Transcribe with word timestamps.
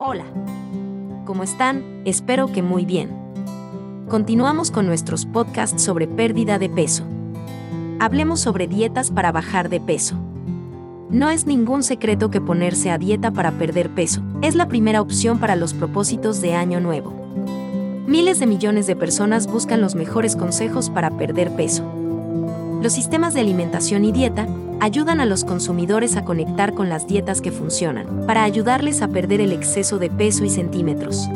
Hola. 0.00 0.26
¿Cómo 1.24 1.42
están? 1.42 2.02
Espero 2.04 2.52
que 2.52 2.62
muy 2.62 2.84
bien. 2.84 3.10
Continuamos 4.08 4.70
con 4.70 4.86
nuestros 4.86 5.26
podcasts 5.26 5.82
sobre 5.82 6.06
pérdida 6.06 6.60
de 6.60 6.70
peso. 6.70 7.02
Hablemos 7.98 8.38
sobre 8.38 8.68
dietas 8.68 9.10
para 9.10 9.32
bajar 9.32 9.68
de 9.68 9.80
peso. 9.80 10.14
No 11.10 11.30
es 11.30 11.46
ningún 11.46 11.82
secreto 11.82 12.30
que 12.30 12.40
ponerse 12.40 12.92
a 12.92 12.98
dieta 12.98 13.32
para 13.32 13.50
perder 13.50 13.90
peso 13.90 14.22
es 14.40 14.54
la 14.54 14.68
primera 14.68 15.00
opción 15.00 15.40
para 15.40 15.56
los 15.56 15.74
propósitos 15.74 16.40
de 16.40 16.54
Año 16.54 16.78
Nuevo. 16.78 17.12
Miles 18.06 18.38
de 18.38 18.46
millones 18.46 18.86
de 18.86 18.94
personas 18.94 19.48
buscan 19.48 19.80
los 19.80 19.96
mejores 19.96 20.36
consejos 20.36 20.90
para 20.90 21.10
perder 21.10 21.50
peso. 21.56 21.82
Los 22.80 22.92
sistemas 22.92 23.34
de 23.34 23.40
alimentación 23.40 24.04
y 24.04 24.12
dieta 24.12 24.46
ayudan 24.80 25.20
a 25.20 25.26
los 25.26 25.44
consumidores 25.44 26.16
a 26.16 26.24
conectar 26.24 26.74
con 26.74 26.88
las 26.88 27.06
dietas 27.06 27.40
que 27.40 27.50
funcionan, 27.50 28.26
para 28.26 28.44
ayudarles 28.44 29.02
a 29.02 29.08
perder 29.08 29.40
el 29.40 29.52
exceso 29.52 29.98
de 29.98 30.10
peso 30.10 30.44
y 30.44 30.50
centímetros. 30.50 31.28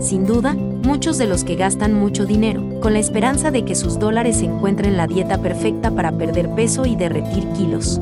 Sin 0.00 0.26
duda, 0.26 0.54
muchos 0.54 1.18
de 1.18 1.26
los 1.26 1.44
que 1.44 1.56
gastan 1.56 1.92
mucho 1.94 2.26
dinero, 2.26 2.62
con 2.80 2.92
la 2.92 2.98
esperanza 2.98 3.50
de 3.50 3.64
que 3.64 3.74
sus 3.74 3.98
dólares 3.98 4.40
encuentren 4.42 4.96
la 4.96 5.06
dieta 5.06 5.38
perfecta 5.38 5.90
para 5.90 6.12
perder 6.12 6.54
peso 6.54 6.86
y 6.86 6.96
derretir 6.96 7.46
kilos. 7.50 8.00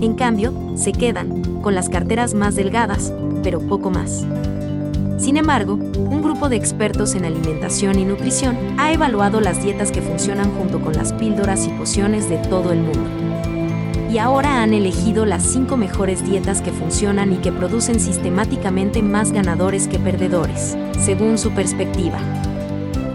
En 0.00 0.14
cambio, 0.14 0.52
se 0.76 0.92
quedan, 0.92 1.60
con 1.62 1.74
las 1.74 1.88
carteras 1.88 2.34
más 2.34 2.54
delgadas, 2.54 3.12
pero 3.42 3.60
poco 3.60 3.90
más. 3.90 4.26
Sin 5.18 5.38
embargo, 5.38 5.74
un 5.74 6.22
grupo 6.22 6.48
de 6.50 6.56
expertos 6.56 7.14
en 7.14 7.24
alimentación 7.24 7.98
y 7.98 8.04
nutrición 8.04 8.56
ha 8.78 8.92
evaluado 8.92 9.40
las 9.40 9.62
dietas 9.62 9.90
que 9.90 10.02
funcionan 10.02 10.52
junto 10.52 10.80
con 10.80 10.92
las 10.92 11.14
píldoras 11.14 11.66
y 11.66 11.70
pociones 11.70 12.28
de 12.28 12.36
todo 12.36 12.72
el 12.72 12.80
mundo 12.80 13.26
y 14.16 14.18
ahora 14.18 14.62
han 14.62 14.72
elegido 14.72 15.26
las 15.26 15.42
5 15.42 15.76
mejores 15.76 16.24
dietas 16.24 16.62
que 16.62 16.72
funcionan 16.72 17.34
y 17.34 17.36
que 17.36 17.52
producen 17.52 18.00
sistemáticamente 18.00 19.02
más 19.02 19.30
ganadores 19.30 19.88
que 19.88 19.98
perdedores, 19.98 20.74
según 20.98 21.36
su 21.36 21.50
perspectiva. 21.50 22.18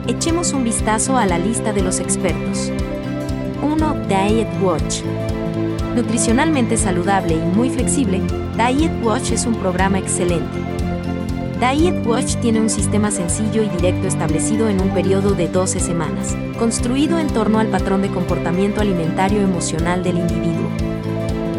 Echemos 0.06 0.53
un 0.53 0.64
vistazo 0.64 1.17
a 1.17 1.26
la 1.26 1.39
lista 1.39 1.73
de 1.73 1.81
los 1.81 2.00
expertos. 2.00 2.72
1. 3.64 3.95
Diet 4.08 4.48
Watch. 4.61 5.02
Nutricionalmente 5.95 6.78
saludable 6.78 7.33
y 7.33 7.58
muy 7.58 7.72
flexible, 7.72 8.22
Diet 8.56 8.92
Watch 9.04 9.31
es 9.31 9.48
un 9.48 9.56
programa 9.56 9.98
excelente. 9.98 10.59
Diet 11.59 12.06
Watch 12.06 12.36
tiene 12.42 12.61
un 12.61 12.70
sistema 12.70 13.09
sencillo 13.09 13.64
y 13.64 13.70
directo 13.70 14.08
establecido 14.08 14.70
en 14.70 14.80
un 14.80 14.92
periodo 14.92 15.31
de 15.31 15.48
12 15.48 15.80
semanas, 15.80 16.38
construido 16.59 17.17
en 17.17 17.26
torno 17.26 17.58
al 17.58 17.70
patrón 17.70 18.04
de 18.04 18.09
comportamiento 18.09 18.81
alimentario 18.81 19.42
emocional 19.42 20.04
del 20.04 20.20
individuo. 20.20 20.91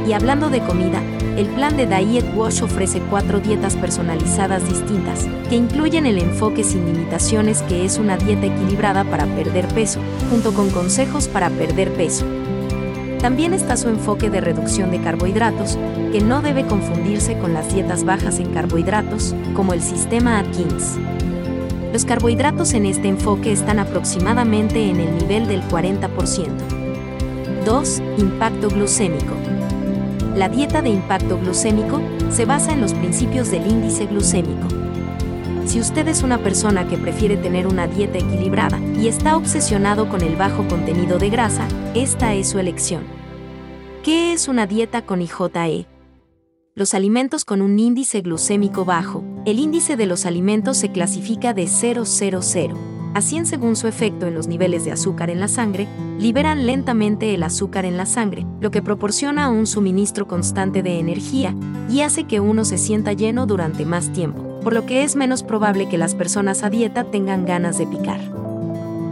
Y 0.06 0.12
hablando 0.12 0.50
de 0.50 0.60
comida, 0.60 1.00
el 1.36 1.46
plan 1.46 1.76
de 1.76 1.86
Diet 1.86 2.24
Wash 2.34 2.62
ofrece 2.62 3.00
cuatro 3.08 3.40
dietas 3.40 3.76
personalizadas 3.76 4.68
distintas, 4.68 5.26
que 5.48 5.56
incluyen 5.56 6.06
el 6.06 6.18
enfoque 6.18 6.64
sin 6.64 6.84
limitaciones 6.84 7.62
que 7.62 7.84
es 7.84 7.98
una 7.98 8.16
dieta 8.16 8.46
equilibrada 8.46 9.04
para 9.04 9.26
perder 9.26 9.66
peso, 9.68 10.00
junto 10.30 10.52
con 10.52 10.70
consejos 10.70 11.28
para 11.28 11.48
perder 11.50 11.92
peso. 11.92 12.26
También 13.20 13.54
está 13.54 13.76
su 13.76 13.88
enfoque 13.88 14.30
de 14.30 14.40
reducción 14.40 14.90
de 14.90 15.00
carbohidratos, 15.00 15.78
que 16.10 16.20
no 16.20 16.42
debe 16.42 16.66
confundirse 16.66 17.38
con 17.38 17.54
las 17.54 17.72
dietas 17.72 18.04
bajas 18.04 18.40
en 18.40 18.52
carbohidratos, 18.52 19.34
como 19.54 19.72
el 19.72 19.80
sistema 19.80 20.40
Atkins. 20.40 20.98
Los 21.92 22.04
carbohidratos 22.04 22.74
en 22.74 22.86
este 22.86 23.08
enfoque 23.08 23.52
están 23.52 23.78
aproximadamente 23.78 24.90
en 24.90 24.98
el 24.98 25.16
nivel 25.18 25.46
del 25.46 25.62
40%. 25.62 26.48
2. 27.64 28.02
Impacto 28.18 28.68
glucémico. 28.68 29.41
La 30.34 30.48
dieta 30.48 30.80
de 30.80 30.88
impacto 30.88 31.38
glucémico 31.38 32.00
se 32.30 32.46
basa 32.46 32.72
en 32.72 32.80
los 32.80 32.94
principios 32.94 33.50
del 33.50 33.70
índice 33.70 34.06
glucémico. 34.06 34.66
Si 35.66 35.78
usted 35.78 36.08
es 36.08 36.22
una 36.22 36.38
persona 36.38 36.88
que 36.88 36.96
prefiere 36.96 37.36
tener 37.36 37.66
una 37.66 37.86
dieta 37.86 38.16
equilibrada 38.16 38.80
y 38.98 39.08
está 39.08 39.36
obsesionado 39.36 40.08
con 40.08 40.22
el 40.22 40.34
bajo 40.36 40.66
contenido 40.68 41.18
de 41.18 41.28
grasa, 41.28 41.68
esta 41.94 42.32
es 42.34 42.48
su 42.48 42.58
elección. 42.58 43.02
¿Qué 44.02 44.32
es 44.32 44.48
una 44.48 44.66
dieta 44.66 45.02
con 45.02 45.20
IJE? 45.20 45.86
Los 46.74 46.94
alimentos 46.94 47.44
con 47.44 47.60
un 47.60 47.78
índice 47.78 48.22
glucémico 48.22 48.86
bajo. 48.86 49.22
El 49.44 49.58
índice 49.58 49.96
de 49.96 50.06
los 50.06 50.24
alimentos 50.24 50.78
se 50.78 50.90
clasifica 50.90 51.52
de 51.52 51.66
000 51.66 52.06
Así, 53.14 53.44
según 53.44 53.76
su 53.76 53.88
efecto 53.88 54.26
en 54.26 54.34
los 54.34 54.46
niveles 54.46 54.84
de 54.84 54.92
azúcar 54.92 55.28
en 55.28 55.40
la 55.40 55.48
sangre, 55.48 55.86
liberan 56.18 56.66
lentamente 56.66 57.34
el 57.34 57.42
azúcar 57.42 57.84
en 57.84 57.96
la 57.96 58.06
sangre, 58.06 58.46
lo 58.60 58.70
que 58.70 58.80
proporciona 58.80 59.50
un 59.50 59.66
suministro 59.66 60.26
constante 60.26 60.82
de 60.82 60.98
energía 60.98 61.54
y 61.90 62.00
hace 62.00 62.24
que 62.24 62.40
uno 62.40 62.64
se 62.64 62.78
sienta 62.78 63.12
lleno 63.12 63.46
durante 63.46 63.84
más 63.84 64.12
tiempo, 64.12 64.60
por 64.62 64.72
lo 64.72 64.86
que 64.86 65.02
es 65.02 65.14
menos 65.14 65.42
probable 65.42 65.88
que 65.88 65.98
las 65.98 66.14
personas 66.14 66.62
a 66.62 66.70
dieta 66.70 67.04
tengan 67.04 67.44
ganas 67.44 67.76
de 67.76 67.86
picar. 67.86 68.20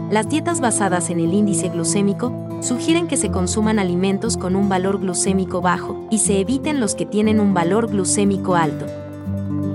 Las 0.09 0.27
dietas 0.29 0.61
basadas 0.61 1.09
en 1.09 1.19
el 1.19 1.33
índice 1.33 1.69
glucémico 1.69 2.33
sugieren 2.61 3.07
que 3.07 3.17
se 3.17 3.29
consuman 3.29 3.79
alimentos 3.79 4.35
con 4.35 4.55
un 4.55 4.67
valor 4.67 4.99
glucémico 4.99 5.61
bajo 5.61 6.07
y 6.09 6.17
se 6.17 6.39
eviten 6.39 6.79
los 6.79 6.95
que 6.95 7.05
tienen 7.05 7.39
un 7.39 7.53
valor 7.53 7.87
glucémico 7.87 8.55
alto. 8.55 8.85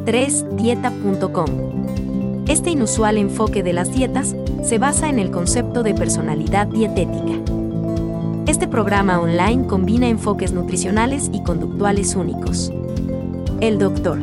3. 0.05 0.57
Dieta.com 0.57 2.06
este 2.49 2.71
inusual 2.71 3.19
enfoque 3.19 3.63
de 3.63 3.73
las 3.73 3.93
dietas 3.93 4.37
se 4.63 4.79
basa 4.79 5.09
en 5.09 5.19
el 5.19 5.31
concepto 5.31 5.83
de 5.83 5.95
personalidad 5.95 6.69
dietética. 6.69 7.35
Este 8.47 8.69
programa 8.69 9.21
online 9.21 9.67
combina 9.67 10.09
enfoques 10.09 10.53
nutricionales 10.53 11.29
y 11.33 11.43
conductuales 11.43 12.15
únicos. 12.15 12.73
El 13.61 13.79
doctor 13.79 14.19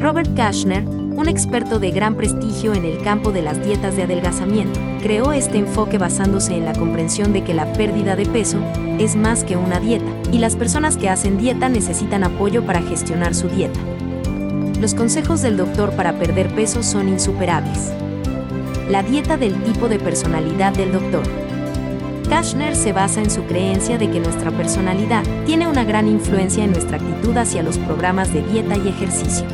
Robert 0.00 0.34
Kashner, 0.34 0.84
un 0.86 1.28
experto 1.28 1.78
de 1.78 1.92
gran 1.92 2.14
prestigio 2.14 2.74
en 2.74 2.84
el 2.84 2.98
campo 3.02 3.32
de 3.32 3.40
las 3.40 3.64
dietas 3.64 3.96
de 3.96 4.02
adelgazamiento, 4.02 4.78
creó 5.00 5.32
este 5.32 5.58
enfoque 5.58 5.96
basándose 5.96 6.56
en 6.56 6.66
la 6.66 6.74
comprensión 6.74 7.32
de 7.32 7.42
que 7.42 7.54
la 7.54 7.72
pérdida 7.72 8.16
de 8.16 8.26
peso 8.26 8.58
es 8.98 9.16
más 9.16 9.44
que 9.44 9.56
una 9.56 9.80
dieta, 9.80 10.10
y 10.30 10.38
las 10.38 10.56
personas 10.56 10.98
que 10.98 11.08
hacen 11.08 11.38
dieta 11.38 11.70
necesitan 11.70 12.24
apoyo 12.24 12.66
para 12.66 12.82
gestionar 12.82 13.34
su 13.34 13.48
dieta 13.48 13.80
los 14.80 14.94
consejos 14.94 15.42
del 15.42 15.56
doctor 15.56 15.92
para 15.92 16.18
perder 16.18 16.54
peso 16.54 16.82
son 16.82 17.08
insuperables. 17.08 17.92
La 18.90 19.02
dieta 19.02 19.36
del 19.36 19.54
tipo 19.62 19.88
de 19.88 19.98
personalidad 19.98 20.74
del 20.74 20.92
doctor. 20.92 21.22
Kashner 22.28 22.74
se 22.74 22.92
basa 22.92 23.20
en 23.20 23.30
su 23.30 23.44
creencia 23.44 23.98
de 23.98 24.10
que 24.10 24.20
nuestra 24.20 24.50
personalidad 24.50 25.22
tiene 25.46 25.68
una 25.68 25.84
gran 25.84 26.08
influencia 26.08 26.64
en 26.64 26.72
nuestra 26.72 26.96
actitud 26.96 27.36
hacia 27.36 27.62
los 27.62 27.78
programas 27.78 28.32
de 28.32 28.42
dieta 28.42 28.76
y 28.76 28.88
ejercicio. 28.88 29.46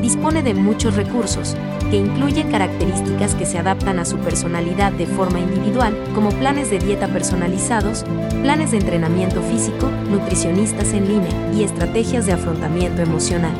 Dispone 0.00 0.42
de 0.42 0.54
muchos 0.54 0.94
recursos, 0.96 1.56
que 1.90 1.96
incluyen 1.96 2.50
características 2.50 3.34
que 3.34 3.46
se 3.46 3.58
adaptan 3.58 3.98
a 3.98 4.04
su 4.04 4.18
personalidad 4.18 4.92
de 4.92 5.06
forma 5.06 5.40
individual, 5.40 5.96
como 6.14 6.30
planes 6.30 6.70
de 6.70 6.78
dieta 6.78 7.08
personalizados, 7.08 8.04
planes 8.42 8.70
de 8.70 8.78
entrenamiento 8.78 9.42
físico, 9.42 9.90
nutricionistas 10.10 10.92
en 10.92 11.08
línea 11.08 11.52
y 11.54 11.64
estrategias 11.64 12.26
de 12.26 12.32
afrontamiento 12.32 13.02
emocional. 13.02 13.52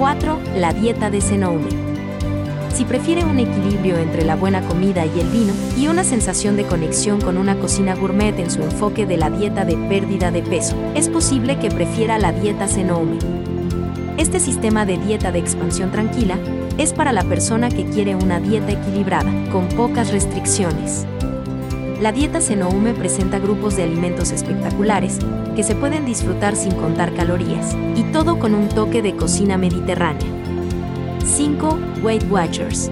4. 0.00 0.40
La 0.56 0.72
dieta 0.72 1.10
de 1.10 1.20
Zenoume. 1.20 1.68
Si 2.72 2.86
prefiere 2.86 3.22
un 3.22 3.38
equilibrio 3.38 3.98
entre 3.98 4.24
la 4.24 4.34
buena 4.34 4.62
comida 4.62 5.04
y 5.04 5.20
el 5.20 5.28
vino, 5.28 5.52
y 5.76 5.88
una 5.88 6.04
sensación 6.04 6.56
de 6.56 6.64
conexión 6.64 7.20
con 7.20 7.36
una 7.36 7.56
cocina 7.56 7.94
gourmet 7.94 8.38
en 8.38 8.50
su 8.50 8.62
enfoque 8.62 9.04
de 9.04 9.18
la 9.18 9.28
dieta 9.28 9.66
de 9.66 9.76
pérdida 9.76 10.30
de 10.30 10.40
peso, 10.40 10.74
es 10.94 11.10
posible 11.10 11.58
que 11.58 11.70
prefiera 11.70 12.16
la 12.16 12.32
dieta 12.32 12.66
Zenoume. 12.66 13.18
Este 14.16 14.40
sistema 14.40 14.86
de 14.86 14.96
dieta 14.96 15.32
de 15.32 15.40
expansión 15.40 15.90
tranquila 15.90 16.38
es 16.78 16.94
para 16.94 17.12
la 17.12 17.24
persona 17.24 17.68
que 17.68 17.84
quiere 17.84 18.16
una 18.16 18.40
dieta 18.40 18.72
equilibrada, 18.72 19.30
con 19.52 19.68
pocas 19.68 20.12
restricciones. 20.12 21.04
La 22.00 22.12
dieta 22.12 22.40
Zenoume 22.40 22.94
presenta 22.94 23.38
grupos 23.38 23.76
de 23.76 23.82
alimentos 23.82 24.32
espectaculares 24.32 25.18
que 25.54 25.62
se 25.62 25.74
pueden 25.74 26.06
disfrutar 26.06 26.56
sin 26.56 26.72
contar 26.72 27.12
calorías, 27.14 27.76
y 27.94 28.04
todo 28.04 28.38
con 28.38 28.54
un 28.54 28.70
toque 28.70 29.02
de 29.02 29.16
cocina 29.16 29.58
mediterránea. 29.58 30.26
5. 31.22 31.78
Weight 32.02 32.24
Watchers. 32.30 32.90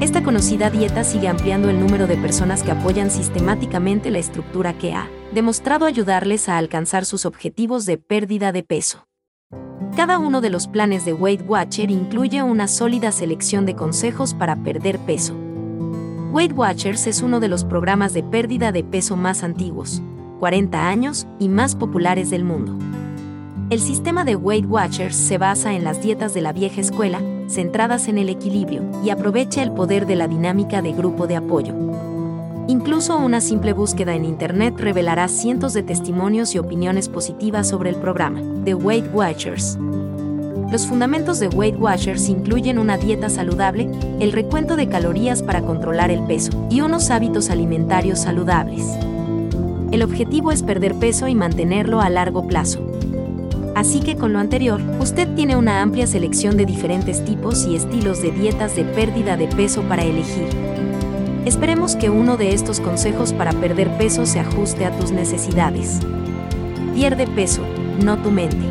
Esta 0.00 0.24
conocida 0.24 0.68
dieta 0.68 1.04
sigue 1.04 1.28
ampliando 1.28 1.70
el 1.70 1.78
número 1.78 2.08
de 2.08 2.16
personas 2.16 2.64
que 2.64 2.72
apoyan 2.72 3.12
sistemáticamente 3.12 4.10
la 4.10 4.18
estructura 4.18 4.76
que 4.76 4.94
ha 4.94 5.08
demostrado 5.32 5.86
ayudarles 5.86 6.48
a 6.48 6.58
alcanzar 6.58 7.04
sus 7.04 7.24
objetivos 7.24 7.86
de 7.86 7.98
pérdida 7.98 8.50
de 8.50 8.64
peso. 8.64 9.06
Cada 9.94 10.18
uno 10.18 10.40
de 10.40 10.50
los 10.50 10.66
planes 10.66 11.04
de 11.04 11.12
Weight 11.12 11.42
Watcher 11.46 11.92
incluye 11.92 12.42
una 12.42 12.66
sólida 12.66 13.12
selección 13.12 13.64
de 13.64 13.76
consejos 13.76 14.34
para 14.34 14.56
perder 14.56 14.98
peso 14.98 15.36
Weight 16.30 16.52
Watchers 16.54 17.06
es 17.06 17.22
uno 17.22 17.40
de 17.40 17.48
los 17.48 17.64
programas 17.64 18.12
de 18.12 18.22
pérdida 18.22 18.70
de 18.70 18.84
peso 18.84 19.16
más 19.16 19.42
antiguos, 19.42 20.02
40 20.40 20.86
años 20.86 21.26
y 21.38 21.48
más 21.48 21.74
populares 21.74 22.28
del 22.28 22.44
mundo. 22.44 22.76
El 23.70 23.80
sistema 23.80 24.26
de 24.26 24.36
Weight 24.36 24.66
Watchers 24.68 25.16
se 25.16 25.38
basa 25.38 25.72
en 25.72 25.84
las 25.84 26.02
dietas 26.02 26.34
de 26.34 26.42
la 26.42 26.52
vieja 26.52 26.82
escuela, 26.82 27.22
centradas 27.48 28.08
en 28.08 28.18
el 28.18 28.28
equilibrio, 28.28 28.82
y 29.02 29.08
aprovecha 29.08 29.62
el 29.62 29.72
poder 29.72 30.04
de 30.04 30.16
la 30.16 30.28
dinámica 30.28 30.82
de 30.82 30.92
grupo 30.92 31.26
de 31.26 31.36
apoyo. 31.36 31.74
Incluso 32.66 33.16
una 33.16 33.40
simple 33.40 33.72
búsqueda 33.72 34.14
en 34.14 34.26
Internet 34.26 34.74
revelará 34.76 35.28
cientos 35.28 35.72
de 35.72 35.82
testimonios 35.82 36.54
y 36.54 36.58
opiniones 36.58 37.08
positivas 37.08 37.70
sobre 37.70 37.88
el 37.88 37.96
programa, 37.96 38.42
The 38.66 38.74
Weight 38.74 39.06
Watchers. 39.14 39.78
Los 40.70 40.86
fundamentos 40.86 41.38
de 41.40 41.48
Weight 41.48 41.76
Watchers 41.80 42.28
incluyen 42.28 42.78
una 42.78 42.98
dieta 42.98 43.30
saludable, 43.30 43.88
el 44.20 44.32
recuento 44.32 44.76
de 44.76 44.86
calorías 44.86 45.42
para 45.42 45.62
controlar 45.62 46.10
el 46.10 46.22
peso 46.24 46.50
y 46.68 46.82
unos 46.82 47.10
hábitos 47.10 47.48
alimentarios 47.48 48.18
saludables. 48.18 48.84
El 49.92 50.02
objetivo 50.02 50.52
es 50.52 50.62
perder 50.62 50.94
peso 50.94 51.26
y 51.26 51.34
mantenerlo 51.34 52.02
a 52.02 52.10
largo 52.10 52.46
plazo. 52.46 52.86
Así 53.74 54.00
que 54.00 54.16
con 54.16 54.34
lo 54.34 54.40
anterior, 54.40 54.82
usted 55.00 55.26
tiene 55.34 55.56
una 55.56 55.80
amplia 55.80 56.06
selección 56.06 56.58
de 56.58 56.66
diferentes 56.66 57.24
tipos 57.24 57.66
y 57.66 57.74
estilos 57.74 58.20
de 58.20 58.32
dietas 58.32 58.76
de 58.76 58.84
pérdida 58.84 59.38
de 59.38 59.48
peso 59.48 59.80
para 59.82 60.02
elegir. 60.02 60.48
Esperemos 61.46 61.96
que 61.96 62.10
uno 62.10 62.36
de 62.36 62.52
estos 62.52 62.80
consejos 62.80 63.32
para 63.32 63.52
perder 63.52 63.88
peso 63.96 64.26
se 64.26 64.40
ajuste 64.40 64.84
a 64.84 64.94
tus 64.98 65.12
necesidades. 65.12 66.00
Pierde 66.94 67.26
peso, 67.26 67.62
no 68.04 68.18
tu 68.18 68.30
mente. 68.30 68.66